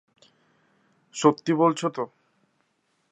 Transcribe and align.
সত্যি 1.15 1.51
বলছো 1.53 1.87
তো? 1.89 2.03